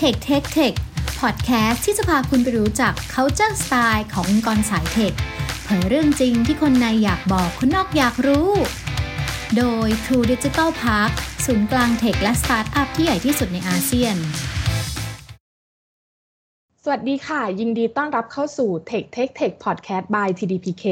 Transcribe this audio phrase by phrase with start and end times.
[0.00, 0.74] Tech Tech Tech
[1.20, 5.12] พอดแคสต์ที่จะพาคุณไปรู้จัก culture style ขององค์กรสาย tech
[5.64, 8.50] เผยเรื่องจริงที่คนในอยากบอกคนนอกอยากรู้
[9.56, 11.12] โดย True Digital Park
[11.44, 14.16] ศูนย์กลาง tech และสตาร์ทอัพที่ใหญ่ที่สุดในอาเซียน
[16.90, 20.84] สวัสดีค่ะ ยินดีต้อนรับเข้าสู่ Tech Tech Tech Podcast by TDPK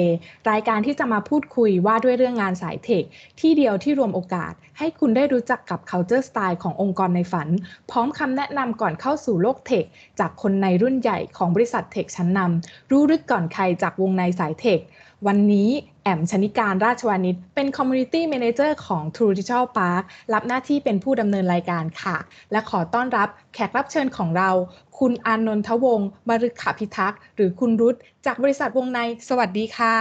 [0.50, 3.02] รายการที่จะมาพูดคุยว่าด้วยเรื่องงานสาย tech
[3.40, 7.48] ที่เดียวที่รวมโอกาส ให้คุณได้รู้จักกับ culture style ขององค์กรในฝัน
[7.90, 9.84] พร้อมคำแนะนำก่อนเข้าสู่โลกเทค
[10.20, 14.78] จากคนในรุ่นใหญ่ของบริษัทเทคชั้นนำรู้ลึกก่อนใครจากวงในสายเทค
[15.26, 15.70] วันนี้
[16.06, 20.02] แอมชนิการราชวานิชเป็น Community Manager ของ True Digital Park
[20.32, 22.16] รับหน้าที่เป็นผู้ดำเนินรายการค่ะ
[22.52, 24.50] และขอต้อนรับแขกรับเชิญของเรา
[24.98, 27.94] คุณอานนทวงศ์มฤขพิทักษ์ หรือคุณรุต
[28.26, 29.96] จากบริษัทวงใน สวัสดีค่ะ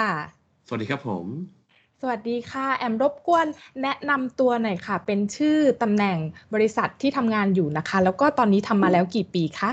[0.68, 1.26] สวัสดีครับผม
[2.02, 3.48] สวัสดีค่ะ แอมรบกวน
[3.82, 6.18] แนะนำตัวหน่อยค่ะ เป็นชื่อตำแหน่ง
[6.54, 9.72] บริษัทที่ทำงานอยู่นะคะ แล้วก็ตอนนี้ทำมาแล้วกี่ปีคะ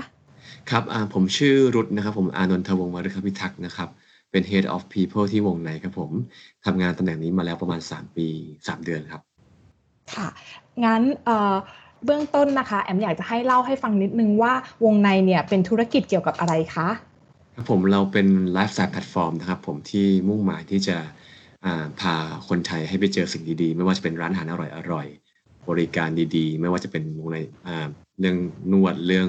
[0.69, 3.89] ครับอ่าผมชื่อรุตนะครับ ผมอานนทวงศ์วฤคพิทักษ์นะครับ
[4.33, 6.11] เป็น Head of People ที่วงในครับผม
[6.65, 8.27] ทำงานตำแหน่งนี้มาแล้วประมาณ 3 ปี
[8.67, 9.21] 3 เดือนครับ
[10.15, 10.27] ค่ะ
[10.85, 11.55] งั้นเอ่อ
[12.05, 16.87] เบื้องต้นนะคะ แอมอยากจะให้เล่าให้ฟังนิดนึงว่าวงในเนี่ยเป็นธุรกิจเกี่ยวกับอะไรคะ
[17.55, 20.97] ครับผมเราเป็น lifestyle platform นะครับผมที่มุ่งหมายที่จะ
[21.65, 22.15] อ่าพา
[22.49, 24.55] คนไทยให้ไปเจอสิ่งดีๆ ไม่ว่าจะเป็นร้านอาหารอ
[24.93, 27.87] ร่อยๆ บริการดีๆ ไม่ว่าจะเป็นวงในอ่า
[28.19, 28.37] เรื่อง
[28.71, 29.27] นวดเรื่อง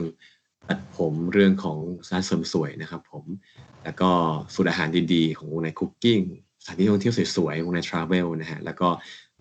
[0.69, 1.79] ตัดผมเรื่องของ
[2.11, 3.25] ร้านเสริมสวยนะครับผม
[3.85, 4.11] แล้วก็
[4.55, 6.21] สูตรอาหารดีๆ ของวงใน Cooking
[6.63, 8.89] สถานที่ท่องเที่ยวสวยๆวงใน Travel นะฮะแล้วก็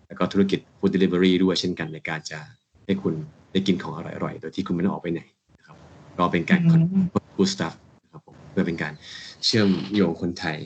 [0.08, 2.38] แล้วก็ธุรกิจ food delivery ด้วยเช่นกันในการจะ
[2.86, 3.14] ให้คุณ
[3.52, 5.22] ได้กินของอร่อยๆ โดยที่คุณไม่ต้องออกไปไหน
[5.58, 5.76] นะครับ
[6.18, 7.04] ก็เป็นการอืม
[7.36, 8.92] กูสตัฟนะครับผมเพื่อเป็นการ
[9.44, 10.56] เชื่อมโยงคนไทย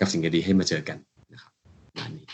[0.00, 0.98] กับสิ่งดีๆให้มาเจอกัน
[1.32, 1.52] นะครับ
[1.98, 2.26] งานนี้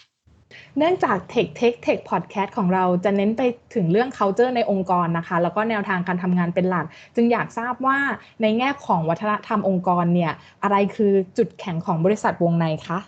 [0.79, 3.43] เนื่องจาก Tech Tech Tech Podcast ของเราจะเน้นไป
[3.75, 7.99] ถึงเรื่อง culture ในองค์กรนะคะ แล้วก็แนวทางการทำงานเป็นหลัก จึงอยากทราบว่า
[8.43, 10.33] ในแง่ของวัฒนธรรมองค์กรเนี่ย
[10.63, 12.99] อะไรคือจุดแข็งของบริษัทวงในคะ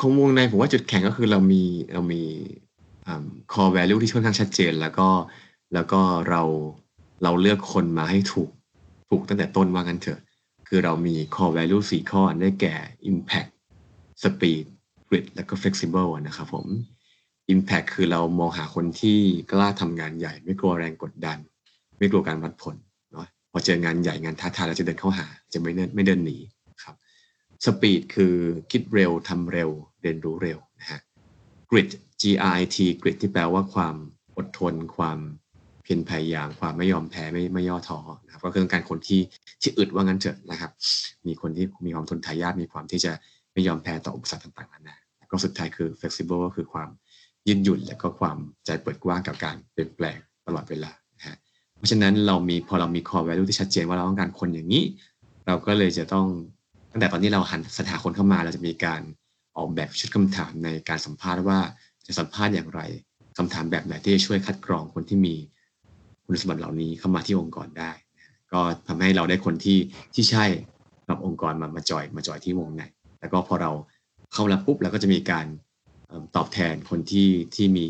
[0.00, 1.62] ของวงในผมว่าจุดแข็งก็คือเรามี
[1.92, 2.22] เรามี
[3.06, 5.08] อ่า core value ที่ค่อนข้างชัดเจน แล้วก็
[5.74, 6.42] แล้วก็เรา
[7.22, 8.50] เราเลือกคนมาให้ถูก
[9.08, 10.20] ถูกตั้งแต่ต้นว่างั้นเถอะ
[10.68, 12.74] คือเรามี core value สี่ข้อได้แก่
[13.10, 13.50] impact
[14.22, 14.64] speed
[15.08, 16.66] grit แล้วก็ flexible นะครับผม
[17.54, 19.18] impact คือเรามองหาคนที่
[19.52, 21.38] กล้าทำงานใหญ่ ไม่กลัวแรงกดดัน
[21.98, 22.76] ไม่กลัวการวัดผล
[23.12, 26.36] เนาะพอเจองานใหญ่งานท้าทายเราจะเดินเข้าหา จะไม่เดินไม่เดินหนี
[26.82, 26.96] ครับ
[27.64, 28.34] สปีดคือ
[28.70, 29.70] คิดเร็วทำเร็ว
[30.02, 31.00] เรียนรู้เร็วนะฮะ
[31.70, 33.94] grit G R I T grit ที่แปลว่าความ
[34.36, 35.18] อดทน ความ
[35.82, 39.20] เพียรพยายามความไม่ยอมแพ้ไม่ไม่ย่อท้อนะครับ ก็คือต้องการคนที่
[39.62, 40.70] ที่อึดว่างั้นเถอะนะครับ
[41.26, 43.12] มีคนที่มีความทนทายาทมีความที่จะ
[43.58, 44.96] ไม่ยอมแพ้ต่ออุปสรรคต่างๆนานา
[45.30, 46.88] ก็สุดท้ายคือ flexible ก็คือความ
[47.48, 48.36] ยืดหยุ่นและก็ความ
[48.66, 51.36] ใจเปิดกว้างกับการเปลี่ยนแปลงตลอดเวลานะฮะ
[51.76, 54.84] เพราะฉะนั้นเรามีพอเรามี core value ที่ชัดเจนว่าเราต้องการคนอย่างนี้
[55.46, 56.26] เราก็เลยจะต้อง
[56.90, 59.00] ตั้งแต่ตอนที่เราหันสถาคนเข้ามา เราจะมีการ
[59.56, 61.58] ออกแบบชุดคำถามในการสัมภาษณ์ว่า
[62.06, 62.80] จะสัมภาษณ์อย่างไร
[63.38, 65.34] คำถามแบบไหนที่จะช่วยคัดกรองคนที่มี
[66.24, 67.90] คุณสมบัติเหล่านี้เข้ามาที่องค์กรได้
[68.52, 69.78] ก็ทำให้เราได้คนที่
[70.14, 70.44] ที่ใช่
[71.08, 72.82] กับองค์กรมามาจอยมาจอยที่วงใน
[73.20, 73.72] แล้วก็พอเรา
[74.32, 75.46] เข้าแล้วปุ๊บเราก็จะมีการ
[76.08, 77.86] เอิ่มตอบแทนคนที่ที่มี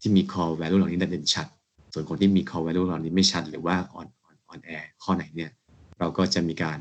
[0.00, 1.46] ที่มี core value เหล่านี้เด่นชัด
[1.92, 5.50] ส่วนคนที่มี core value เหล่านี้ไม่ชัด หรือว่า on on on air ข้อไหนเนี่ย
[5.98, 6.78] เราก็จะมีการ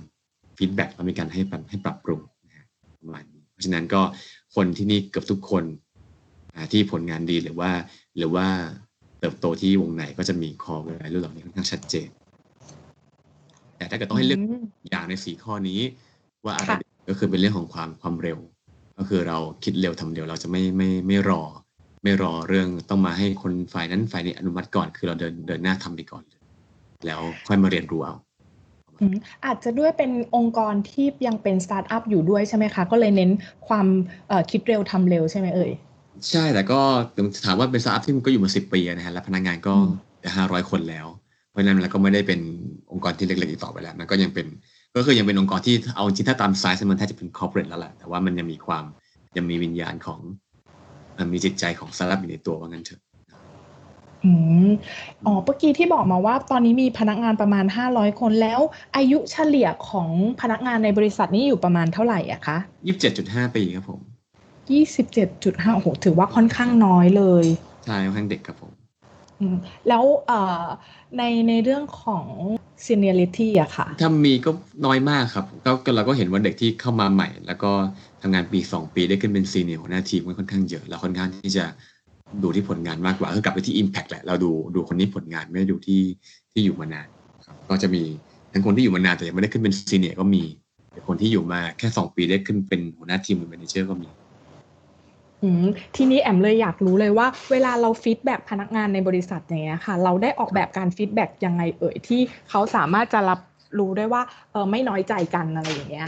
[0.57, 2.67] feedback แล้วมีการให้ปรับให้ปรับปรุงนะฮะ
[3.01, 4.01] ประมาณนี้เพราะฉะนั้นก็
[4.55, 5.63] คนที่นี่เกือบทุกคน
[6.53, 7.71] อ่าที่ผลงานดีหรือว่า
[8.17, 8.47] หรือว่า
[9.19, 12.09] เติบโตที่วงในก็จะมี core value เหล่านี้ค่อนข้างชัดเจน
[13.77, 15.79] แต่ถ้าเกิดต้องให้เลือกอืมอย่างในสี่ข้อนี้
[16.45, 16.79] ว่าอะไรค่ะ
[17.11, 18.37] ก็คือเป็นเรื่องของความความเร็ว
[18.97, 21.41] ก็คือเราคิดเร็วทำเร็วเราจะไม่ไม่ไม่รอ
[22.03, 26.41] ไม่รอเรื่องต้องมาให้คนฝ่ายนั้นฝ่ายนี้อนุมัติก่อน คือเราเดินเดินหน้าทำไปก่อนเลย
[27.05, 28.15] แล้วค่อยมาเรียนรู้เอา
[28.99, 33.31] อืมอาจจะด้วยเป็นองค์กรที่ยังเป็นสตาร์ทอัพอยู่ด้วยใช่ไหมคะ ก็เลยเน้น
[33.67, 33.87] ความ
[34.27, 35.71] เอ่อคิดเร็วทำเร็วใช่ไหมเอ่ย
[36.29, 36.79] ใช่แต่ก็
[37.45, 39.91] ถามว่าเป็นสตาร์ทอัพที่มันก็อยู่มาสิบปีนะฮะและพนักงานก็อืม
[40.23, 41.07] จะห้าร้อยคนแล้ว
[41.49, 42.39] เพราะฉะนั้นแล้วก็ไม่ได้เป็น
[42.91, 44.47] องค์กรที่เล็กๆอีกต่อไปแล้ว มันก็ยังเป็น
[44.95, 48.85] ก็คือยังเป็นองค์กรที่เอาจริงถ้าตามไซส์มันแทบจะเป็น corporate แล้วแหละแต่ว่ามันยังมีความ
[49.37, 50.19] ยังมีวิญญาณของ
[51.15, 53.01] เอ่อมีจิตใจของสตาร์ทอัพอยู่ในตัวว่างั้นเถอะ
[54.23, 54.31] อื
[54.67, 54.69] ม
[55.25, 58.59] อ๋อเมื่อกี้ที่บอกมาว่าตอนนี้มีพนักงานประมาณ 500 คนแล้ว
[58.95, 60.09] อายุเฉลี่ยของ
[60.41, 62.57] พนักงานในบริษัทนี้อยู่ประมาณเท่าไหร่อะคะ
[62.87, 64.01] ยี่สิบเจ็ดจุดห้าปีครับผม
[64.69, 67.45] 27.5โอ้โหถือว่าค่อนข้างน้อยเลย
[67.85, 68.80] ใช่ค่อนข้างเด็กครับผมอืม
[69.87, 70.03] แล้ว
[71.17, 72.25] ในในเรื่องของ
[72.85, 74.51] seniority อะค่ะถ้ามีก็
[74.85, 77.71] น้อยมากครับก็เราก็เห็นว่าเด็กที่เข้ามาใหม่ แล้วก็
[78.21, 81.65] ทำงานปีสองปีได้ขึ้นเป็นซีเนียร์หน้าทีมก็ค่อนข้างเยอะแล้วค่อนข้างที่จะ
[82.43, 86.01] ดูที่ผลงานมากกว่าคือกลับไปที่ Impact แหละเราดูดูคนนี้ผลงานไม่ได้ดูที่
[86.51, 87.07] ที่อยู่มานาน
[87.45, 88.03] อก็จะมี
[88.51, 90.43] ทั้งคนที่อยู่มานานแต่ยังไม่ได้ขึ้นเป็น senior ก็มี
[90.91, 94.09] แต่คนที่อยู่มาแค่สองปีได้ขึ้นเป็นหัวหน้าทีมหรือ manager ก็มี
[95.95, 103.39] ทีนี้แอมเลยอยากรู้เลยว่า เวลาเรา feedback พนักงานในบริษัทอย่างเงี้ยค่ะ เราได้ออกแบบการ feedback ยังไงเอ่ยที่เขาสามารถจะรับ
[103.79, 104.21] รู้ได้ว่า
[104.51, 106.07] เออไม่น้อยใจกันอะไรอย่างเงี้ย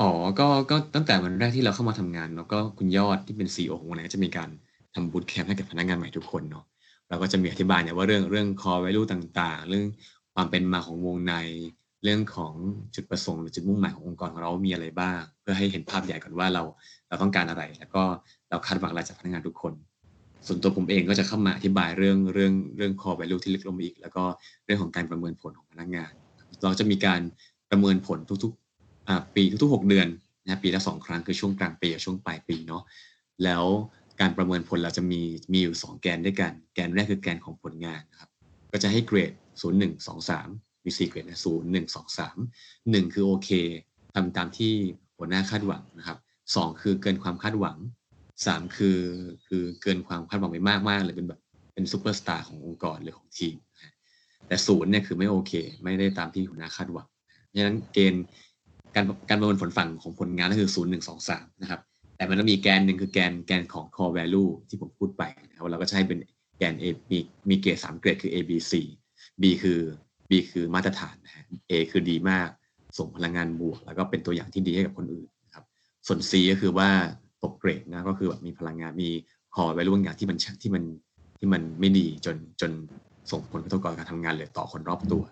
[0.00, 4.50] อ๋อก็ก็ตั้งแต่วันแรกที่เราเข้ามาทำงานแล้วก็คุณยอดที่เป็น CEO ของวันนี้จะมีการ
[4.94, 6.64] ทำบูตแคมป์ให้กับพนักงานใหม่ทุกคนเนาะ
[7.08, 9.86] เราก็จะมีอธิบายเนี่ยว่าเรื่องเรื่อง core value ต่างๆ เรื่อง
[10.34, 11.34] ความเป็นมาของวงใน
[12.04, 12.54] เรื่องของ
[12.94, 16.62] จุดประสงค์หรือจุดมุ่งหมายขององค์กรของเรามีอะไรบ้าง เพื่อให้เห็นภาพใหญ่ก่อนว่าเรา
[17.08, 18.02] เราต้องการอะไร แล้วก็
[18.50, 19.72] เราคาดหวังอะไรจากพนักงานทุกคน
[20.46, 24.24] ส่วนตัวผมเองก็จะเข้ามาอธิบายเรื่องเรื่องเรื่อง core value ที่ลึกลงไปอีก แล้วก็
[24.64, 26.12] เรื่องของการประเมินผลของพนักงาน
[26.62, 27.20] เราจะมีการ
[27.70, 30.08] ประเมินผลทุกๆปีทุกๆ 6 เดือน
[30.44, 32.82] นะปีละสองครั้งคือช่วงกลางปีกับช่วงปลายปีเนาะ
[33.44, 33.64] แล้ว
[34.20, 35.20] การประเมินผลเราจะมี
[35.52, 38.30] มีอยู่ 2 แกนด้วยกัน แกนแรกคือแกนของผลงานนะครับ
[38.72, 43.50] ก็จะให้เกรด 0 1 2 3 มี 4 เกรดนะ0 1 2 3 1 คือโอเค
[44.14, 44.72] ทำตามที่
[45.18, 46.18] หัวหน้าคาดหวังนะครับ
[46.50, 47.76] 2 คือเกินความคาดหวัง
[48.46, 48.98] 3คือ
[49.46, 51.40] คือเกินความคาดหวังไปมากมากเลยเป็นแบบ
[51.74, 53.56] เป็นซูเปอร์สตาร์ขององค์กรหรือของทีม
[54.48, 55.52] แต่ศูนย์เนี่ยคือไม่โอเค
[55.82, 57.06] ไม่ได้ตามที่หัวหน้าคาดหวัง
[57.46, 58.24] เพราะฉะนั้นเกณฑ์
[58.94, 61.80] การการประเมินผลฝั่งของผลงานก็คือศูนย์หนึ่งสองสามนะครับ
[62.16, 66.18] แต่มันต้องมีแกนหนึ่งคือแกนแกนของ core value ที่ผมพูดไปนะครับเราก็ใช้เป็น
[66.58, 67.18] แกน A มี
[67.48, 68.72] มีเกรดสามเกรดคือ A B C
[69.42, 69.80] B คือ
[70.30, 72.48] B คือมาตรฐานนะฮะ A คือดีมาก
[72.98, 75.64] ส่งพลังงานบวก แล้วก็เป็นตัวอย่างที่ดีให้กับคนอื่นนะครับ
[76.06, 76.90] ส่วน C ก็คือว่า
[77.42, 79.10] ตกเกรดนะก็คือแบบมีพลังงานมี
[79.54, 80.84] core value บางอย่างที่มันที่มัน
[81.38, 82.70] ที่มันไม่ดีจนจน
[83.30, 85.22] ส่งผลกระทบต่อการทำงานเลยต่อคนรอบตัว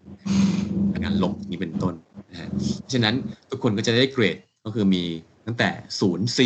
[1.03, 1.95] งานลบนี้เป็นต้น
[2.31, 2.49] นะฮะ
[2.93, 3.15] ฉะนั้น
[3.51, 5.03] ทุกคนก็จะได้เกรดก็คือมี
[5.47, 5.69] ตั้งแต่
[6.01, 6.39] 0C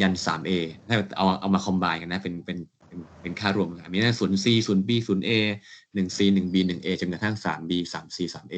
[0.00, 0.52] ยัน 3A
[0.88, 2.58] ถ้าเอาเอามาคอมไบกันนะเป็นเป็น
[3.22, 5.30] เป็นค่ารวมกันมีนะ 0C 0B 0A
[5.96, 8.56] 1C 1B 1A จนกระทั่ง 3B 3C 3A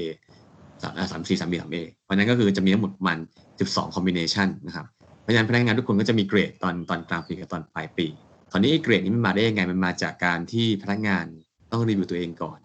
[0.83, 3.19] 3 3C 3B 3A เพราะนั้นก็คือจะมีทั้งหมดมัน
[3.57, 4.87] 12คอมบิเนชันนะครับ
[5.25, 8.07] เพราะฉะนั้นพนักงานทุกคนก็จะมีเกรดตอนตอนกลางปีกับตอนปลายปี
[8.51, 11.25] คราวนี้เกรดนี้มันมาได้ยังไงมันมาจากการที่พนักงาน
[11.71, 12.59] ต้องรีวิวตัวเองก่อน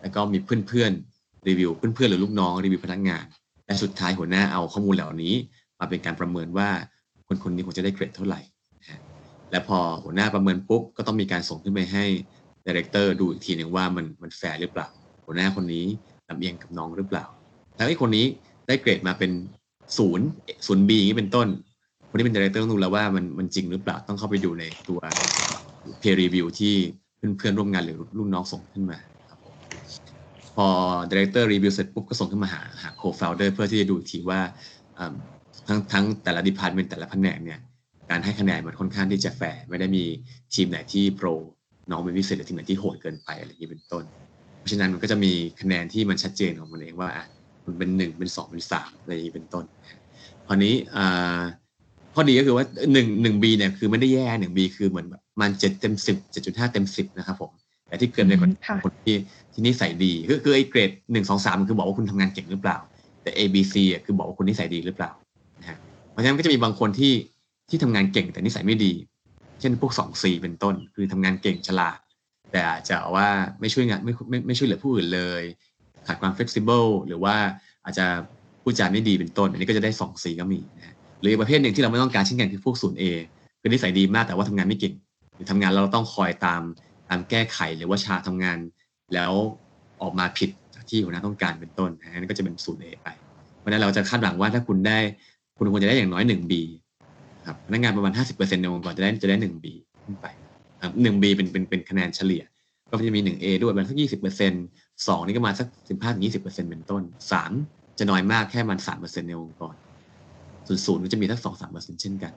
[0.00, 3.24] แล้วก็มีเพื่อนๆรีวิวเพื่อนๆหรือลูกน้องรีวิวพนักงาน
[3.66, 5.34] และสุดท้ายหัวหน้าเอาข้อมูลเหล่านี้
[5.80, 6.68] มาเป็นการประเมินว่า
[7.26, 8.40] คนคนนี้ควรจะได้เกรดเท่าไหร่
[9.50, 12.04] และพอหัวหน้าประเมินปุ๊บก็ต้องมีการส่งขึ้นไปให้
[12.66, 14.88] director ดูอีกทีหนึ่งว่ามันมันแฟร์หรือเปล่า
[15.26, 15.86] หัวหน้าคนนี้
[16.28, 17.24] ลำเอียงกับน้องหรือเปล่า
[17.76, 18.26] แล้วไอ้คนนี้
[18.66, 19.30] ได้เกรดมาเป็น
[19.98, 20.26] ศูนย์
[20.66, 21.48] ศูนย์บีอย่างนี้เป็นต้น
[22.12, 25.00] คนที่เป็น director ต้องดูแล้วว่ามันมันจริงหรือเปล่าต้องเข้าไปดูในตัว
[26.00, 26.74] peer review ที่
[27.36, 28.98] เพื่อนๆร่วมงานหรือรุ่นน้องส่งขึ้นมา
[30.56, 30.66] พอ
[31.10, 34.40] director review เสร็จปุ๊บก็ส่งขึ้นมาหาหา co-founder เพื่อที่จะดูทีว่า
[35.68, 37.60] ทั้งทั้งแต่ละ department แต่ละแผนกเนี่ย
[38.10, 40.04] การให้คะแนนมันค่อนข้างที่จะแฟร์ไม่ได้มี
[40.54, 41.28] ทีมไหนที่โปร
[41.90, 44.04] น้องเป็นพิเศษหรือทีมไหนที่โหดเกินไปอะไรอย่างนี้เป็นต้น
[44.58, 47.10] เพราะฉะนั้นมันก็จะมีคะแนนที่มันชัดเจนของมันเองว่า
[47.66, 49.64] มันเป็นหนึ่งเป็นสองเป็นสามอะไรอย่างนี้เป็นต้น
[50.46, 50.74] คราวนี้
[52.14, 57.50] ข้อดีก็คือว่าหนึ่งหนึ่งบีเนี่ยคือไม่ได้แย่หนึ่งบีคือเหมือนแบบมันเจ็ดเต็มสิบเจ็ดจุดห้าเต็มสิบนะครับผม
[57.86, 58.48] แต่ที่เกินไปกว่า
[58.84, 59.16] คนที่
[59.52, 62.78] ที่นิสัยดีก็คือไอ้เกรดหนึ่งสองสามคือบอกว่าคุณทำงานเก่งหรือเปล่า
[63.22, 65.10] แต่ A B C อะคือบอกว่าคุณนิสัยดีหรือเปล่า
[65.60, 65.78] นะฮะ
[66.10, 67.14] เพราะฉะนั้นก็จะมีบางคนที่
[67.68, 68.92] ที่ทำงานเก่งแต่นิสัยไม่ดี
[69.60, 71.98] เช่นพวกสอง C เป็นต้น คือทำงานเก่งฉลาด
[72.52, 73.28] แต่อาจจะว่า
[73.60, 75.42] ไม่ช่วยงานไม่ไม่ไม่ช่วยเหลือผู้อื่นเลย
[76.06, 77.34] ขาดความ flexible หรือว่า
[77.84, 78.06] อาจจะ
[78.62, 83.04] พูดจาไม่ดีเป็นต้น อันนี้ก็จะได้สอง C ก็มีนะ หรือประเภทหนึ่งที่เราไม่ต้องการเช่นกันคือพวกศูนย์ A
[83.60, 84.94] คือนิสัยดีมากแต่ว่าทำงานไม่เก่ง
[85.34, 86.62] หรือทำงานเราต้องคอยตาม
[87.08, 88.58] ตามแก้ไขหรือว่าชาทำงาน
[89.14, 89.32] แล้ว
[90.02, 90.50] ออกมาผิด
[90.88, 93.08] ที่หัวหน้าต้องการเป็นต้นนั่นก็จะเป็นศูนย์ A ไป
[93.58, 94.98] เพราะนั้นเราจะคาดหวังว่าถ้าคุณได้
[95.58, 96.52] คุณควรจะได้อย่างน้อยหนึ่ง B
[97.46, 99.66] ครับพนักงานประมาณ 50%ในองค์กรจะได้จะได้หนึ่ง B
[100.04, 100.26] ขึ้นไป
[101.02, 102.42] หนึ่ง B เป็นเป็นเป็นคะแนนเฉลี่ย
[102.90, 104.64] ก็จะมีหนึ่ง A ด้วยประมาณสักยี่สิบเปอร์เซ็นต์
[105.08, 107.02] สองนี่ก็มาสักสิบห้าถึงยี่สิบเปอร์เซ็นต์เป็นต้น
[107.32, 107.52] สาม
[107.98, 109.74] จะน้อยมากแค่มันสามเปอร์เซ็นต์ในองค์กร
[110.66, 112.32] ส่วนศูนย์ก็จะมีทั้งสองสามเปอร์เซ็นต์เช่นกัน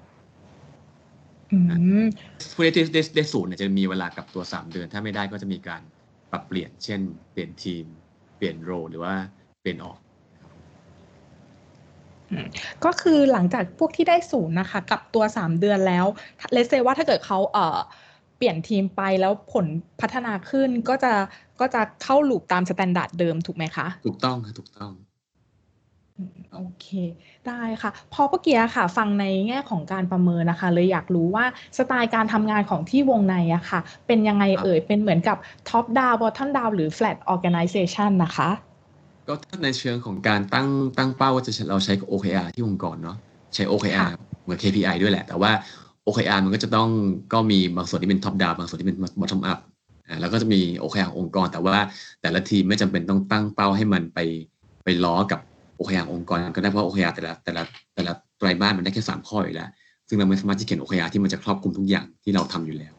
[2.54, 5.82] ผู้ได้ได้ได้ศูนย์เนี่ยจะมีเวลากับตัวสามเดือน ถ้าไม่ได้ก็จะมีการ
[6.32, 7.00] ปรับเปลี่ยน เช่น
[7.32, 7.86] เปลี่ยนทีม
[8.38, 9.14] เปลี่ยนโรหรือว่า
[9.62, 9.98] เปลี่ยนออก
[12.86, 16.06] ก็คือหลังจากพวกที่ได้ศูนย์นะคะ ปรับตัวสามเดือนแล้ว
[16.54, 17.80] เลเซว่าถ้าเกิดเขาเอ่อ
[18.38, 19.66] เปลี่ยนทีมไปแล้วผล
[20.02, 21.14] พัฒนาขึ้นก็จะ
[21.60, 24.92] ก็จะเข้า loop ตาม standard เดิมถูกไหมคะ ถูกต้องค่ะถูกต้อง
[26.54, 26.88] โอเค
[27.48, 31.46] ได้ค่ะ พอเมื่อกี้ค่ะ ฟังในแง่ของการประเมินนะคะ เลยอยากรู้ว่า
[31.78, 35.38] สไตล์การทำงานของที่วงในอะค่ะ เป็นยังไงเอ่ย เป็นเหมือนกับ
[35.70, 38.50] top down bottom down หรือ flat organization นะคะ
[39.28, 40.68] ก็ถ้าในเชิงของการตั้ง
[40.98, 43.18] ตั้งเป้าว่าจะเราใช้ OKR ที่องค์กรเนาะ
[43.56, 44.12] ใช้ OKR
[44.44, 45.52] เหมือน KPI ด้วยแหละ แต่ว่า
[46.08, 46.90] OKR มันก็จะต้อง
[47.34, 49.60] ก็มีบางส่วนที่เป็น top down บางส่วนที่เป็น bottom up
[50.08, 51.78] อ่าแล้วก็จะมีโอเคขององค์กร แต่ว่า
[52.22, 54.20] แต่ละทีมไม่จำเป็นต้องตั้งเป้าให้มันไป
[54.84, 55.40] ไปล้อกับ
[55.78, 57.64] โอเคองค์กรก็ได้เพราะโอเคแต่ละแต่ละ
[57.96, 59.70] แต่ละไตรมาสมันได้แค่สามข้ออยู่แล้ว
[60.08, 62.94] ซึ่งเราไม่สามารถที่เขียนโอเคที่มันจะครอบคลุมทุกอย่างที่เราทำอยู่แล้ว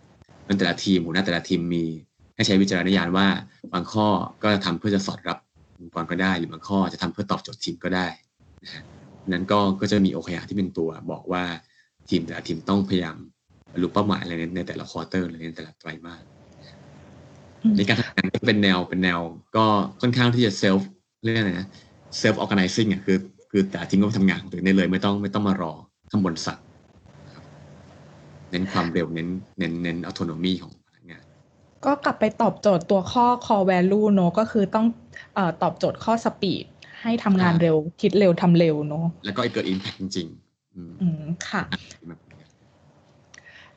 [0.48, 1.84] มันแต่ละทีมหัวหน้าแต่ละทีมมี
[2.34, 3.26] ให้ใช้วิจารณญาณว่า
[3.72, 4.06] บางข้อ
[4.42, 5.38] ก็จะทำเพื่อจะสอดรับ
[5.80, 8.06] องค์กรก็ได้ หรือบางข้อจะทำเพื่อตอบโจทย์ทีมก็ได้
[8.62, 8.82] นะฮะ
[9.28, 11.44] นั้นก็ก็จะมี OKR ที่เป็นตัวบอกว่า
[12.08, 13.16] ทีมแต่ละทีมต้องพยายาม
[13.72, 16.22] บรรลุเป้าหมายอะไรในในแต่ละ quarter หรือในแต่ละไตรมาส
[17.76, 19.20] ในการทำงานก็เป็นแนวเป็นแนว
[19.56, 19.66] ก็
[20.00, 20.90] ค่อนข้างที่จะ self
[21.24, 21.68] เรื่องอะไรนะ
[22.18, 23.18] self-organizing อะคือ
[23.50, 25.72] คือแต่จริงก็ทำงานของตัวเองได้เลยไม่ต้องไม่ต้องมารอ
[26.10, 26.60] ข้างบนสั่ง
[27.32, 27.44] ครับ
[28.50, 31.22] เน้นความเร็วเน้นเน้นเน้น autonomy ของพนักงาน
[31.84, 34.86] ก็กลับไปตอบโจทย์ตัวข้อ core value เนอะก็คือต้อง
[35.34, 36.64] เอ่อตอบโจทย์ข้อ speed
[37.02, 41.62] ให้ทำงานเร็ว คิดเร็วทำเร็วเนอะแล้วก็เกิด impact จริงๆ อืมอืมค่ะ
[42.08, 42.18] แบบ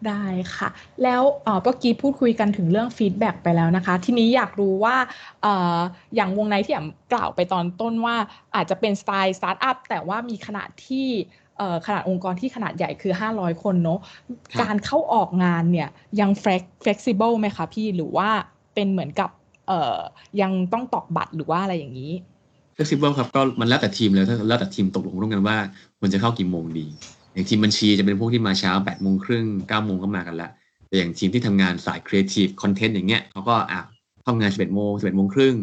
[0.08, 0.26] ได้
[0.56, 0.70] ค่ะ
[1.04, 4.96] แล้วเอ่อเมื่อกี้พูดคุยกันถึงเรื่อง feedback ไปแล้วนะคะ ทีนี้อยากรู้ว่า
[5.42, 5.78] เอ่อ
[6.16, 8.16] อย่างวงในที่แอมกล่าวไปตอนต้นว่า
[8.56, 11.08] อาจจะเป็นสไตล์สตาร์ทอัพแต่ว่ามีขนาดที่
[11.58, 14.00] เอ่อขนาดองค์กรที่ขนาดใหญ่คือ 500 คนเนาะ
[14.62, 15.90] การเข้าออกงานเนี่ย
[16.20, 18.30] ยัง flex flexible ไหมคะพี่หรือว่า
[18.76, 19.30] เป็นเหมือนกับ
[19.68, 19.98] เอ่อ
[20.42, 22.14] ยังต้องตอกบัตรหรือว่าอะไรอย่างนี้
[22.76, 25.58] flexible ครับก็มันแล้วแต่ทีมเลยถ้าแล้วแต่ทีมตกลงร่วมกันว่า
[26.00, 26.88] ควรจะเข้ากี่โมงดี
[27.40, 30.50] อย่างทีมบัญชีจะเป็นพวกที่มาเช้าแปดโมงครึ่งเก้าโมงก็มากันละ
[30.88, 33.80] แต่อย่างทีมที่ทำงานสาย creative content อย่างเงี้ยเขาก็อะ
[34.28, 35.56] ทำงาน11โมง11โมงครึ่ง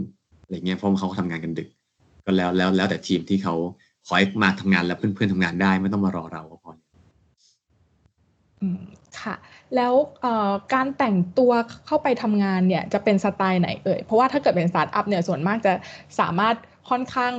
[0.42, 1.68] อะไรเงี้ยเพราะเขาทำงานกันดึก
[2.24, 3.54] ก็แล้วแล้วแล้วแต่ทีมที่เขา
[4.06, 6.72] ขอให้มาทำงานแล้วเพื่อนๆทำงานได้ไม่ต้องมารอเราก็พอ
[8.60, 8.80] อืม
[9.20, 9.34] ค่ะ
[9.76, 11.52] แล้วเอ่อการแต่งตัว
[11.86, 15.72] เข้าไปทำงานเนี่ยจะเป็นสไตล์ไหนเอ่ย เพราะว่าถ้าเกิดเป็นสตาร์ทอัพเนี่ยส่วนมากจะ
[16.20, 16.56] สามารถ
[16.90, 17.32] ค่อนข้าง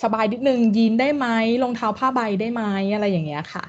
[0.00, 1.26] สสบายนิดนึงยีนส์ได้ไหม
[1.62, 2.62] รองเท้าผ้าใบได้ไหม
[2.94, 3.64] อะไรอย่างเงี้ยค่ะ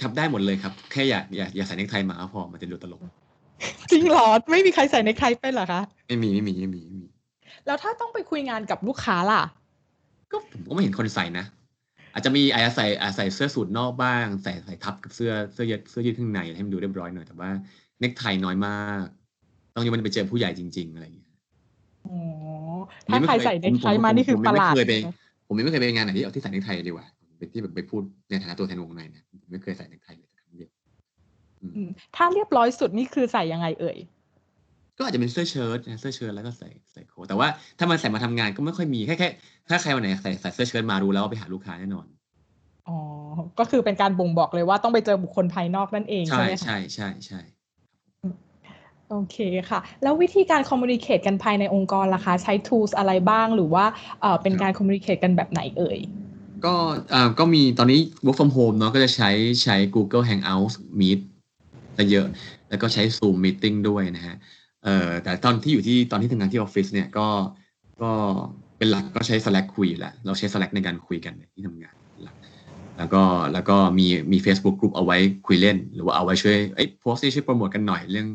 [0.00, 3.00] ครับได้หมดเลยครับ แค่อย่าอย่าอย่าใส่เนคไทมาก็พอมันจะดูตลก
[3.90, 7.08] จริงเหรอ ไม่มีใครใส่เนคไทเป็นเหรอคะไม่มีไม่มีไม่มีไม่มี
[7.66, 9.42] แล้วถ้าต้องไปคุยงานกับลูกค้าล่ะ
[10.30, 11.44] ก็ผมก็ไม่เห็นคนใส่นะ
[12.14, 17.50] อาจจะมีอาจจะใส่อาจใส่เสื้อสูทนอกบ้าง ใส่ใส่ทับกับเสื้อเสื้อยืดเสื้อยืดข้างในให้มันดูเรียบร้อยหน่อยแต่ว่า
[18.00, 19.04] เนคไทน้อยมาก
[19.74, 21.28] ต้องยังมันไปเจอผู้ใหญ่จริง ๆ อะไรอย่างเงี้ย
[22.06, 22.18] อ๋อ
[23.08, 24.94] ถ้าใครใส่ในใครมานี่คือผมประหลาดไม่เคยไป
[25.48, 27.06] ผมไม่เคยไปงานไหนที่เอาที่ใส่เนคไทดีกว่า
[27.38, 30.70] เป็นที่แบบไปพูดในฐานะตัวแทนวงในเนี่ยผมไม่เคยใส่เนคไทเลยสักครั้งเดียว
[31.62, 33.98] อืมอืมถ้าเรียบร้อยสุดนี่คือใส่ยังไงเอ่ย
[34.98, 39.28] ก็อาจจะเป็นเสื้อเชิ้ตนะเสื้อเชิ้ตแล้วก็ใส่ใส่โค้ทแต่ว่าถ้ามันใส่มาทำงานก็ไม่ค่อยมีแค่แค่
[39.70, 42.06] ถ้าใครวันไหนใส่ใส่เสื้อเชิ้ตมารู้แล้วว่าไปหาลูกค้าแน่นอน
[42.88, 42.98] อ๋อ
[43.58, 47.40] ก็คือเป็นการบ่งบอกเลยว่าต้องไปเจอบุคคลภายนอกนั่นเองใช่ใช่ไหมคะใช่ใช่ใช่
[49.10, 49.36] โอเค
[49.70, 53.84] ค่ะ แล้ววิธีการคอมมูนิเคตกันภายในองค์กรล่ะคะ ใช้ tools อะไรบ้างหรือว่า
[54.20, 55.98] เอ่อเป็นการคอมมูนิเคตกันแบบไหนเอ่ย
[56.64, 56.74] ก็
[57.12, 59.30] อ่าก็มีตอนนี้ work from home เนาะก็จะใช้
[59.62, 61.20] ใช้ Google Hangouts Meet
[61.96, 62.26] ซะเยอะ
[62.68, 64.36] แล้วก็ใช้ Zoom Meeting ด้วยนะฮะ
[64.84, 67.28] เอ่อแต่ตอนที่อยู่ที่ตอนที่ทำงานที่ออฟฟิศเนี่ยก็
[68.02, 68.10] ก็
[68.78, 72.36] เป็นหลักก็ใช้ Slack คุยอยู่แล้วเราใช้ Slack ในการคุยกันในที่ทำงานหลัก
[72.98, 73.22] แล้วก็
[73.52, 78.28] แล้วก็มีมี Facebook Group เอาไว้คุยเล่น หรือว่าเอาไว้ช่วยเอ้ยโพสต์ที่ช่วยโปรโมทกันหน่อยเรื่อง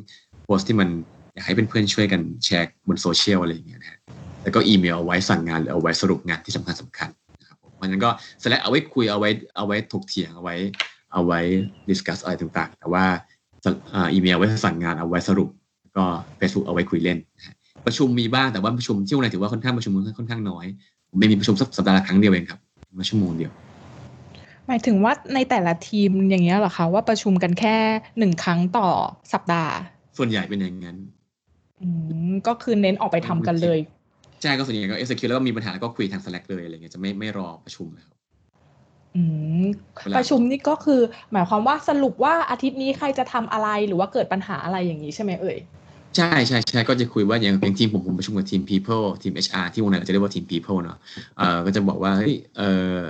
[0.43, 0.89] โพสต์ที่มัน
[1.33, 3.99] อยากให้เพื่อนๆช่วยกันแชร์บนโซเชียลอะไรอย่างเงี้ยนะฮะ
[4.43, 7.09] แล้วก็อีเมลเอาไว้สั่งงานหรือเอาไว้สรุปงานที่สำคัญสำคัญ
[7.39, 8.09] นะครับผมเพราะฉะนั้นก็
[8.41, 10.55] Slack เอาไว้คุยเอาไว้เอาไว้ถกเถียงเอาไว้
[11.13, 11.39] เอาไว้
[11.89, 13.05] ดิสคัสอะไรต่างๆ แต่ว่า
[13.93, 15.49] อ่าอีเมลไว้สั่งงานเอาไว้สรุป
[15.97, 16.05] ก็
[16.39, 17.17] Facebook เอาไว้คุยเล่น
[17.85, 20.65] ประชุมมีบ้างแต่ว่าประชุมที่วงไหนถือว่าค่อนข้างประชุมค่อนข้างน้อย
[21.09, 22.59] ผมไม่มีประชุมสักสัปดาห์ละครั้งเดียวเองครับ
[22.97, 23.51] มาชั่วโมงเดียว
[24.67, 27.75] หมายถึงว่าในแต่ละทีมอย่างเงี้ยเหรอคะว่าประชุมกันแค่
[28.19, 28.87] หนึ่งครั้งต่อ
[29.33, 29.73] สัปดาห์
[30.17, 30.97] ส่วนใหญ่เป็นอย่างนั้น
[31.81, 31.87] อื
[32.31, 33.79] มก็คือเน้นออกไปทำกันเลย
[34.41, 38.09] ใช่ก็ส่วนใหญ่ก็ execute แล้วก็มีปัญหาแล้วก็คุยทาง Slack เลยอะไรเงี้ยจะไม่ไม่รอประชุมแล้ว
[39.15, 39.21] อื
[39.63, 39.65] ม
[40.03, 41.01] เวลาประชุมนี่ก็คือ
[41.31, 45.57] หมายความว่าสรุปว่าอาทิตย์นี้ใครจะทำอะไรหรือว่าเกิดปัญหาอะไรอย่างนี้ใช่ไหมเอ่ย
[46.17, 50.97] ใช่ใช่ใช่ก็จะคุยว่าอย่างอย่างทีมผมผมประชุมกับทีม people ทีม HR ที่วงในเราจะเรียกว่าทีม people เนาะ
[51.37, 53.01] เอ่อก็จะบอกว่าเฮ้ยเอ่อ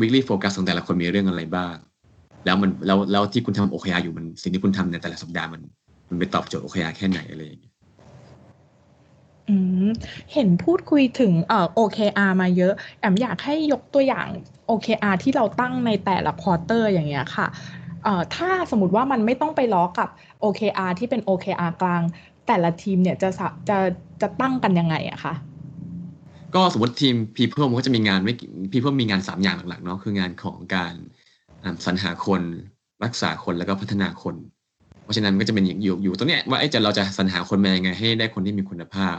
[0.00, 1.76] weekly focus ของแต่ละคนมีเรื่องอะไรบ้าง
[2.44, 5.62] แล้วมันแล้วแล้วที่คุณทำ OKR อยู่มันสิ่งที่คุณทำในแต่ละสัปดาห์มัน
[6.12, 7.72] มันไปตอบโจทย์ OKR แค่ไหนอะไรอย่างเงี้ย
[9.48, 9.86] อืม
[10.32, 14.26] เห็นพูดคุยถึงเอ่อ OKR มาเยอะ แอมอยากให้ยกตัวอย่าง
[14.68, 17.46] OKR ที่เราตั้งในแต่ละควอเตอร์อย่างเงี้ยค่ะ
[18.04, 20.08] เอ่อถ้าสมมติว่ามันไม่ต้องไปล้อกับ
[20.42, 22.02] OKR ที่เป็น OKR กลาง
[22.46, 23.78] แต่ละทีมเนี่ยจะสะจะ
[24.20, 25.34] จะตั้งกันยังไงอะคะ
[26.54, 30.94] ก็สมมติทีม people มันก็จะมีงานไม่กี่ people มีงานสามอย่างหลักๆเนาะคืองานของการ
[31.62, 32.42] อ่าสรรหาคน
[33.04, 34.34] รักษาคนแล้วก็พัฒนาคน
[35.02, 39.16] เพราะฉะนั้นก็จะเป็นอย่างอยู่อยู่ตรงเนี้ยว่าเอ้จะเราจะสรรหาคนมายังไง ให้ได้คนที่มีคุณภาพ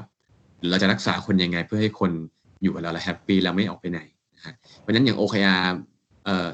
[0.60, 2.12] หรือเราจะรักษาคนยังไงเพื่อให้คน
[2.62, 4.00] อยู่กับเราแล้วแฮปปี้แล้วไม่ออกไปไหน
[4.36, 5.66] นะฮะเพราะฉะนั้นอย่าง OKR
[6.26, 6.50] เอ่อ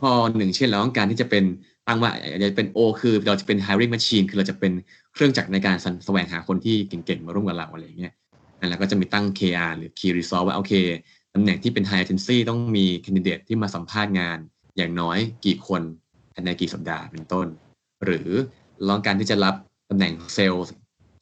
[0.00, 1.44] ข้อหนึ่งเช่นเราต้องการที่จะเป็น
[1.86, 4.72] ตั้งว่าอาจจะเป็น O คือเราจะเป็น hiring machine คือเราจะเป็น
[5.14, 8.12] เครื่องจักรในการแสวงหาคนที่เก่งๆ มาร่วมกับเราอะไรเงี้ย
[8.68, 10.72] แล้วก็จะมีตั้ง KR หรือ Key Resource ว่าโอเค
[11.34, 14.38] ตำแหน่งที่เป็น high urgency ต้องมี candidate ที่มาสัมภาษณ์งาน
[14.76, 15.82] อย่างน้อยกี่คน
[16.32, 17.46] ภายในกี่สัปดาห์เป็นต้น
[18.04, 18.28] หรือ
[18.88, 19.54] ลองการที่จะรับ
[19.90, 20.66] ตำแหน่งเซลล์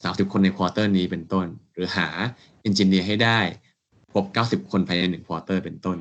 [0.04, 2.08] สามสิบคนใน quarter นี้เป็นต้น หรือหา
[2.62, 3.38] engineer ให้ได้
[4.12, 5.98] ครบเก้าสิบคนภายในหนึ่ง quarter เป็นต้น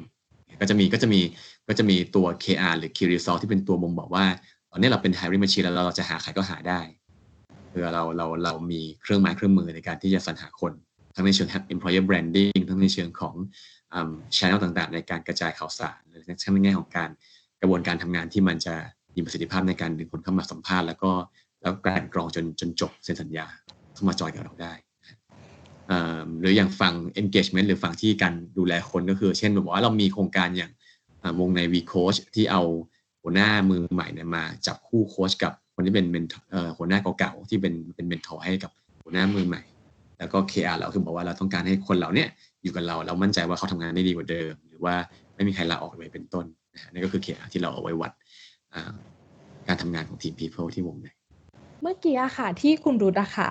[0.61, 1.21] ก็จะมีก็จะมี
[1.67, 4.25] ก็จะมีตัว KR หรือ Key Result ที่เป็นตัวบ่งบอกว่า
[4.71, 6.81] ตอนนี้เราเป็น hiring machine แล้วเราจะหาใครก็หาได้
[7.69, 10.73] เพื่อเราเราเรามีเครื่องไม้เครื่องมือในการที่จะสรรหาคน
[11.15, 13.35] ทั้งในเชิง employer branding ทั้งในเชิงของ
[14.35, 17.09] channel ต่างๆ ในการกระจายข่าวสารหรือทั้งในแง่ของการ
[17.61, 18.75] กระบวนการทำงานที่มันจะ
[19.15, 21.11] มีประสิทธิภาพในการดึงคนเข้ามาสัมภาษณ์แล้วก็
[21.61, 23.45] แล้วการกรองจนจนจบเซ็นสัญญา
[23.93, 24.73] เข้ามาจอยกับเราได้
[26.39, 30.71] หรืออย่างฝั่ง engagement หรือฝั่งที่การดูแลคนก็คือ เช่นแบบว่าเรามีโครงการอย่าง
[31.39, 32.61] วงใน V Coach ที่เอา
[33.21, 36.05] หัวหน้ามือใหม่เนี่ยมาจับคู่โค้ชกับคนที่เป็น
[36.51, 38.71] เหัวหน้าเก่าๆที่เป็นเป็นเมนทอร์ให้กับ
[39.03, 39.61] หัวหน้ามือใหม่
[40.19, 42.27] แล้วก็ KR เราคือบอกว่าเราต้องการให้คนเราเนี่ย
[42.63, 44.95] อยู่กับเราเรามั่นใจว่าเขาทำงานได้ดีกว่าเดิม หรือว่า
[45.35, 46.45] ไม่มีใครลาออกเลยเป็นต้น
[46.91, 48.11] นี่ก็คือ KR ที่เราเอาไว้วัด
[49.67, 51.07] การทำงานของทีม People ที่วงใน
[51.81, 53.49] เมื่อกี้อะค่ะที่คุณรุตอะค่ะ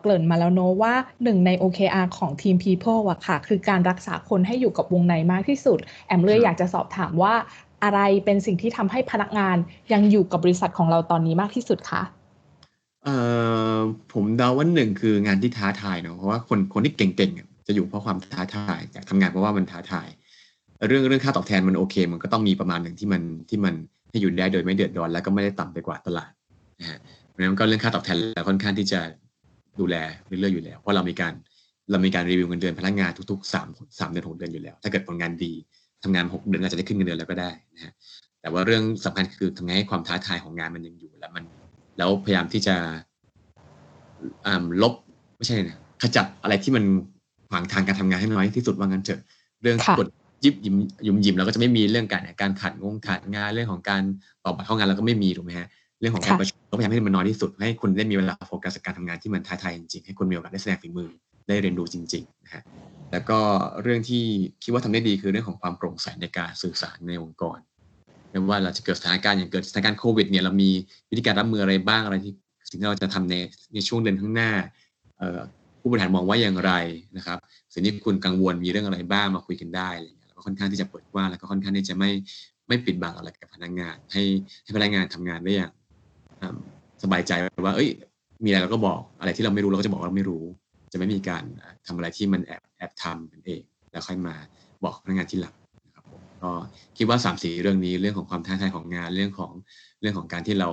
[0.00, 7.34] เกริ่นมาแล้วโน้ว่าหนึ่งใน OKR ของทีม People อะค่ะ คือการรักษาคนให้อยู่กับวงในมากที่สุด แอมเลยอยากจะสอบถามว่า
[7.84, 9.56] อะไรเป็นสิ่งที่ทำให้พนักงาน
[9.92, 12.02] ยังอยู่กับบริษัทของเราตอนนี้มากที่สุดคะ
[13.04, 13.16] เอ่
[13.74, 13.76] อ
[14.12, 20.08] ผมเดาว่าหนึ่งคืองานที่ท้าทายเนาะเพราะว่าคนคนที่เก่งๆจะอยู่เพราะความท้าทายอยากทำงานเพราะว่ามันท้าทาย
[20.88, 23.74] เรื่องเรื่องค่าตอบแทนมันโอเค มันก็ต้องมีประมาณหนึ่งที่มันที่มัน
[24.14, 26.32] ให้อยู่ได้โดยไม่เดือดร้อน แล้วก็ไม่ได้ต่ำไปกว่าตลาด
[26.80, 26.98] นะฮะ
[27.30, 29.00] เพราะฉะนั้นก็เรื่องค่าตอบแทนแล้วค่อนข้างที่จะ
[29.80, 31.32] ดูแลเรื่อยๆอยู่แล้ว เพราะเรามีการ
[31.90, 33.68] เรามีการรีวิวเงินเดือนพนักงานทุกๆสาม
[33.98, 35.52] สามเดือนหกเดือนอยู่แล้ว ถ้าเกิดผลงานดี
[36.02, 37.92] ทำงานหกเดือนอาจจะได้ขึ้นเงินเดือนแล้วก็ได้นะฮะ
[38.40, 41.44] แต่ว่าเรื่องสำคัญคือทำไงให้ความท้าทายของงานมันยังอยู่แล้วมัน
[41.98, 42.76] แล้วพยายามที่จะ
[44.82, 44.94] ลบ
[45.36, 46.84] ไม่ใช่นะขจัดอะไรที่มัน
[47.50, 49.20] ขวางทางการทำงานให้น้อยที่สุดว่างั้นเถอะ
[49.62, 50.08] เรื่องกด
[50.44, 54.02] ยิบยิมยิมยิมเราก็จะไม่มีเรื่องการการขัดงงขัดงานเรื่องของการ
[54.44, 55.68] ตอบบัตรเข้างานเราก็ไม่มีถูกไหมฮะ
[56.00, 61.10] เรื่องของการประชุมก็พยายามให้มันน้อยที่สุด ให้คุณได้มีเวลาโฟกัสกับการทำงานที่มันท้าทายจริงๆให้คุณมีโอกาสได้แสดงฝีมือ
[61.48, 62.62] ได้เรียนรู้จริงๆนะฮะ
[63.12, 63.38] แล้วก็
[63.82, 64.24] เรื่องที่
[64.62, 67.58] คิดว่าทำได้ดีคือเรื่องของความโปร่งใสในการสื่อสารในองค์กร
[68.30, 70.70] ไม่ว่าเราจะเกิดสถานการณ์อย่างเกิดสถานการณ์โควิดเนี่ยเรามี
[71.10, 72.32] วิธีการรับมืออะไรบ้างอะไรที่
[72.68, 73.34] สิ่งที่เราจะทำใน
[73.74, 74.50] ในช่วงเดือนข้างหน้า
[75.80, 76.72] ผู้บริหารมองว่าอย่างไร
[77.16, 77.38] นะครับ
[77.72, 79.90] สิ่งที่คุณกังวลมีเรื่องอะไรบ้างมาคุยกันได้
[80.44, 82.10] ค่อนข้างที่จะเปิดกว้างแล้วก็ค่อนข้างที่จะไม่
[82.68, 84.22] ไม่ปิดบังอะไรกับพนักงาน ให้
[84.64, 85.72] ให้พนักงานทำงานได้อย่าง
[87.02, 87.32] สบายใจ
[87.64, 87.88] ว่า เอ้ย
[88.44, 90.44] มีอะไรเราก็บอกอะไรที่เราไม่รู้เราก็จะบอกว่าเราไม่รู้
[90.92, 91.44] จะไม่มีการ
[91.86, 94.34] ทำอะไรที่มันแอบแอบทำเป็นเอง แล้วค่อยมา
[94.84, 95.54] บอกพนักงานที่หลัง
[95.86, 96.50] นะครับผมก็
[96.96, 99.52] คิดว่า3ามสี่เรื่องนี้เรื่องของความท้าทายของงานเรื่องของ
[100.00, 100.70] เรื่องของการที่เรา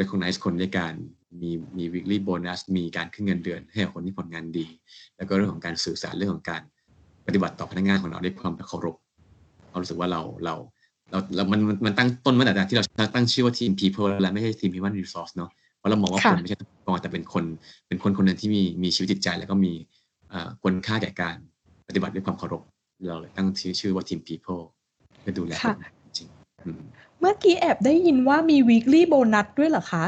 [0.00, 0.94] recognize คนด้วยการ
[1.40, 4.66] มีมี weekly bonus มีการขึ้นเงินเดือน ให้กับคนที่ผลงานดี
[5.16, 6.62] แล้วก็เรื่องของการสื่อสารเรื่องของการ
[7.26, 8.96] ปฏิบัติต่อพนักงานของเราด้วยความเคารพ
[9.74, 10.54] เรารู้สึกว่าเราเรา
[11.10, 12.84] เราเรามันมันตั้งต้นมาแต่ที่เรา
[13.14, 17.44] ตั้งชื่อว่าทีม people และไม่ใช่ทีม human resource เนาะเพราะเรามองว่าคนไม่ใช่ตัวกรแต่เป็นคน
[17.88, 19.72] เป็นคนคนหนึ่งที่มีมีชีวิตจิตใจ แล้วก็มี
[20.62, 21.36] คุณค่าแก่การ
[21.88, 22.62] ปฏิบัติด้วยความเคารพ
[23.08, 24.62] เราเลยตั้งชื่อชื่อว่าทีม people
[25.20, 25.52] เพื่อดูแล
[26.16, 26.28] จริง
[27.20, 30.06] เมื่อกี้แอบได้ยินว่ามี weekly bonus ด้วยเหรอคะ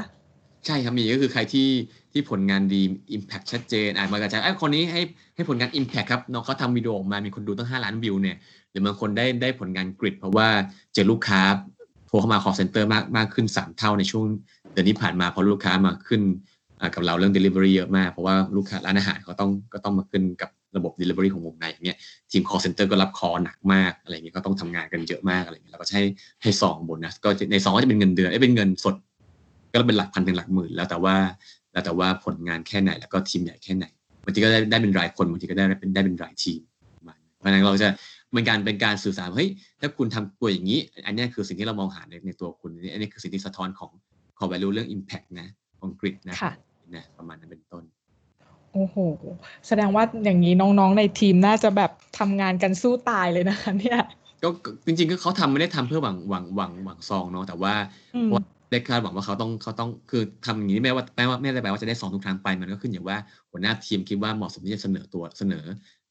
[0.67, 1.69] ใช่ครับมีก็คือใครที่
[2.13, 2.83] ที่ผลงานดี
[3.17, 5.03] Impact ชัดเจนอ่านมากระจายไอ้คนนี้ให้
[5.35, 10.49] ให้ผลงาน Impact ครับน้องเขาทำวิดีโอออกมามีคนดูตั้ง 5 ล้านวิวเนี่ยห รือบางคนได้ได้ผลงานกริดเพราะว่า
[10.95, 11.41] เจอลูกค้า
[12.07, 14.25] โทรเข้ามา call center มากมากขึ้น 3 เท่าในช่วง
[14.73, 16.23] เดือนที่ผ่านมาเพราะลูกค้ามาขึ้น
[16.95, 21.99] กับเราเรื่อง delivery เยอะมาก เพราะว่าลูกค้าร้านอาหารเขาต้องก็ต้องมาขึ้นกับระบบ delivery ของวงในอย่างเงี้ย
[22.31, 26.01] ทีม call center ก็รับคอหนักมากอะไรเงี้ยก็ต้องทำงานกันเยอะมากอะไรเงี้ยแล้วก็ใช้
[26.43, 28.95] ให้สองบนนะก็ในสองก็จะเป็นเงินเดือนไอ้เป็นเงินสด
[29.73, 31.17] ก็เป็นหลักพันถึงหลักหมื่น แล้วแต่ว่า
[31.73, 33.87] แล้วแต่ว่าผลงานแค่ไหนแล้วก็ทีมใหญ่แค่ไหน
[34.25, 36.61] บางทีก็ได้ได้เป็นรายคนบางทีก็ได้เป็นได้เป็นรายทีม
[37.39, 37.89] เพราะนั้นเราจะ
[38.33, 39.49] เป็นการเป็นการสื่อสารเฮ้ย
[39.81, 43.91] ถ้าคุณทำตัวอย่างนี้ อันนี้คือสิ่งที่เรามองหาในในตัวคุณอันนี้คือสิ่งที่สะท้อนของ
[44.39, 45.49] ของ value เรื่อง impact นะ
[45.81, 46.37] ของกริดนะ
[46.95, 47.85] นะประมาณนั้นเป็นต้น
[48.73, 48.97] โอ้โห
[49.67, 54.01] แสดงว่าอย่างนี้น้องๆ ในทีมน่าจะแบบทำงานกันสู้ตายเลยนะคะเนี่ย
[54.43, 54.49] ก็
[54.87, 57.75] จริงๆก็เขาทำไม่ได้ทำเพื่อหวังหวังหวังหวังซองเนาะแต่ว่า
[58.71, 63.17] ได้คาดหวังว่าเขาต้องเขาต้องคือทำอย่างนี้ไม่ว่าแปลว่าไม่ได้แปลว่าจะได้สองทุกครั้งไปมันก็ขึ้นอยู่ว่า
[63.51, 65.65] หัวหน้าทีมคิดว่าเหมาะสมที่จะเสนอตัวเสนอ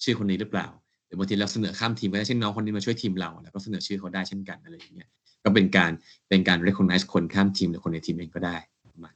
[0.04, 0.67] ชื่อคนนี้หรือเปล่า
[1.06, 5.10] หรือบางทีเราเสนอข้ามทีมก็ได้เช่นน้องคนนี้มาช่วยทีมเรา แล้วก็เสนอชื่อเขาได้เช่นกันอะไรอย่างเงี้ย
[5.44, 5.91] ก็เป็นการ
[6.30, 8.56] เป็นการ recognize คนข้ามทีมหรือคนในทีมเองก็ได้
[9.04, 9.12] มา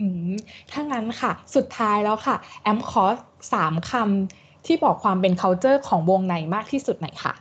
[0.00, 0.34] อืม
[0.70, 3.16] ถ้างั้นค่ะ สุดท้ายแล้วค่ะ แอมคอส
[3.52, 7.34] สามคำที่บอกความเป็น culture ของวงไหนมากที่สุดไหนค่ะ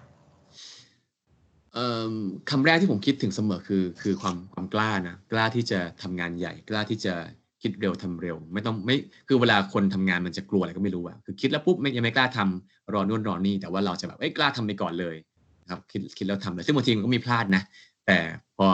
[1.73, 7.13] เคำแรกที่ผมคิดถึงเสมอคือคือความความกล้านะกล้าที่จะทำงานใหญ่กล้าที่จะ
[7.61, 8.95] คิดเร็วทำเร็ว ไม่ต้องไม่
[9.27, 15.15] คือเวลาคนทำงานมันจะกลัวอะไรก็ไม่รู้อะคือคิดแล้วปุ๊บไม่ยังไม่กล้าทำรอนู่นรอนี่แต่ว่าเราจะแบบเอ้ยกล้าทำไปก่อนเลย
[15.69, 17.63] ครับคิดคิดแล้วทำเลยซึ่งบางทีมันก็มีพลาดนะ
[18.05, 18.17] แต่
[18.57, 18.67] พอ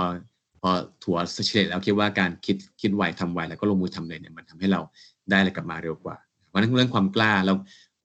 [0.61, 0.69] พอ
[1.03, 4.81] ถั่วสเฉลยแล้วคิดว่าการคิดคิดไวทำไวแล้วก็ลงมือทำเลยเนี่ยมันทำให้เรา
[5.29, 6.17] ได้อะไรกลับมาเร็วกว่า
[6.47, 7.53] เพราะนั้นเรื่องความกล้าเรา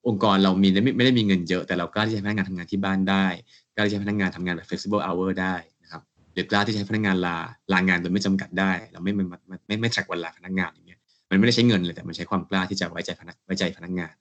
[0.07, 3.25] องค์กรเรามีไม่ไม่ได้มีเงินเยอะแต่เรากล้าที่จะพนักงานทำงานที่บ้านได้
[3.75, 5.55] กล้าที่จะพนักงานทำงานแบบ flexible hour ได้
[6.39, 7.35] รือกล้าที่ให้พนักงานลา
[7.73, 9.23] ลางานโดยไม่จำกัดได้ เราไม่ไม่
[9.67, 10.99] ไม่ไม่แทร็กวันลาพนักงานอย่างเงี้ย
[11.29, 14.13] มันไม่ได้ใช้เงินเลยแต่มันใช้ความกล้าที่จะไว้ใจพนักไว้ใจพนักงาน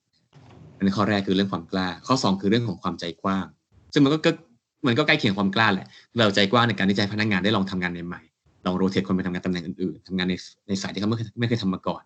[0.77, 3.47] อันนี้ข้อแรกคือเรื่องความกล้า ข้อ 2 คือเรื่องของความใจกว้าง
[3.93, 4.19] ซึ่งมันก็
[4.87, 5.87] มันก็ใกล้เคียงความกล้าแหละ
[6.19, 10.35] เราใจกว้างในการที่จะให้พนักงานได้ลองทำงานใหม่ๆลองโรเตทคนไปทำงานตำแหน่งอื่นๆทำงานใน
[10.69, 12.03] ในสายที่เขาไม่เคยไม่เคยทำมาก่อน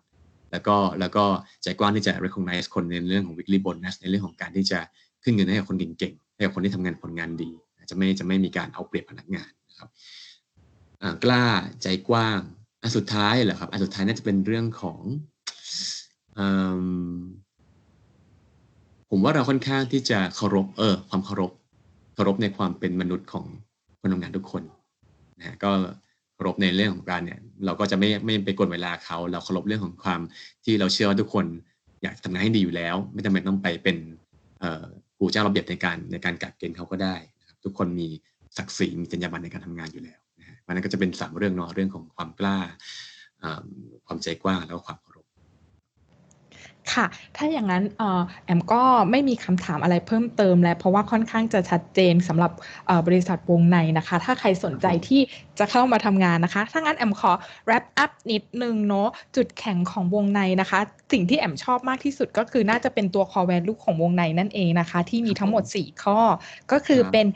[0.51, 1.23] แล้วก็แล้วก็
[1.63, 4.79] ใจกว้างที่จะ recognize คนในเรื่องของ weekly bonus ในเรื่องของการที่จะ
[5.23, 7.51] ขึ้นเงินให้กับคนเก่งๆให้กับคนที่ทำงานผลงานดี
[7.89, 9.89] จะไม่จะไม่มีการเอาเปรียบพนักงาน นะครับ
[11.23, 11.45] กล้า
[11.81, 12.39] ใจกว้าง
[12.81, 14.99] อันสุดท้ายเหรอครับอันสุดท้ายน่าจะเป็นเรื่องของ
[19.09, 21.51] ผมว่าเราค่อนข้างที่จะเคารพเออ ความเคารพ
[22.15, 23.45] เคารพในความเป็นมนุษย์ของ
[23.99, 24.63] คนทำงานทุกคน
[25.39, 25.71] นะก็
[26.33, 30.19] เคารพในเรื่องของการเนี่ย เราก็จะไม่ไม่ไปกดเวลาเขา เราเคารพเรื่องของความ
[30.63, 31.45] ที่เราเชื่อว่าทุกคน
[32.01, 33.97] อยากทำงานให้ดีอยู่แล้ว ไม่จำเป็นต้องไปเป็น
[35.17, 37.15] ผู้เจ้าระเบียบในการในการกักเกณฑ์เขาก็ได้
[37.63, 38.07] ทุกคนมี
[38.57, 42.57] ศักดิ์ศรีมีจรรยาบรรณในการทำงานอยู่แล้วนะฮะมันก็จะเป็นสามเรื่องเนาะเรื่องของความกล้า
[44.05, 44.99] ความใจกว้างแล้วก็ความ
[46.93, 47.83] ค่ะ ถ้าอย่างนั้น
[48.45, 52.51] แอมก็ไม่มีคำถามอะไรเพิ่มเติมแล้ว เพราะว่าค่อนข้างจะชัดเจนสำหรับ
[53.07, 55.21] บริษัทวงในนะคะ ถ้าใครสนใจที่
[55.59, 57.31] จะเข้ามาทำงานนะคะ ถ้างั้นแอมขอ
[57.67, 60.79] wrap up นิดนึงเนาะจุดแข็งของวงในนะคะ
[61.11, 66.19] สิ่งที่แอมชอบมากที่สุดก็คือน่าจะเป็นตัว core value ของวงในนั่นเองนะคะ ที่มีทั้งหมด 4 ข้อ
[66.71, 67.27] ก็คือเป็น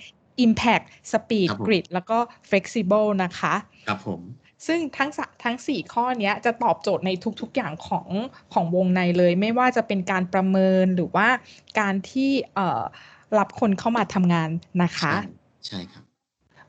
[0.46, 2.18] impact speed grid แล้วก็
[2.50, 3.54] flexible นะคะ
[3.88, 4.22] ครับผม
[4.68, 5.10] ซึ่งทั้ง
[5.44, 8.08] ทั้งสี่ข้อนี้จะตอบโจทย์ในทุกๆอย่างของ
[8.54, 11.28] ของวงในเลย ไม่ว่าจะเป็นการประเมินหรือว่า
[11.80, 12.82] การที่เอ่อ
[13.38, 14.50] รับคนเข้ามาทำงาน
[14.84, 15.14] นะคะ
[15.68, 16.04] ใช่ครับ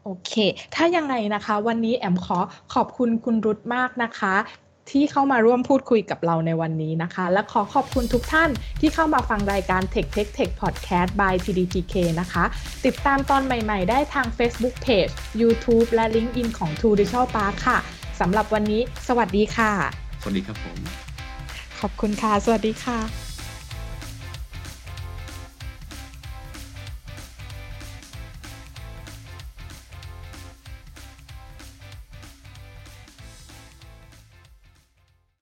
[0.05, 0.33] โอเค
[0.75, 2.39] ถ้ายังไงนะคะ วันนี้แอมขอ
[2.75, 4.35] ขอบคุณคุณรุตมากนะคะ
[4.91, 12.45] ที่เข้ามาร่วมพูดคุยกับเราในวันนี้นะคะ และขอขอบคุณทุกท่านที่เข้ามาฟังรายการ Tech Tech Tech Podcast by TDPK นะคะ
[12.87, 17.79] ติดตามตอนใหม่ๆ ได้ทาง Facebook Page YouTube และ LinkedIn ของ True Digital Park ค่ะ
[18.21, 19.73] สำหรับวันนี้ สวัสดีค่ะ
[20.21, 20.79] สวัสดีครับผม
[21.81, 23.28] ขอบคุณค่ะ สวัสดีค่ะ